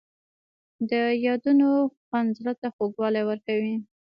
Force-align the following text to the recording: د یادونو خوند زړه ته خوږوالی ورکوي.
د 0.89 0.91
یادونو 1.25 1.67
خوند 2.03 2.29
زړه 2.37 2.53
ته 2.61 2.67
خوږوالی 2.75 3.23
ورکوي. 3.25 3.75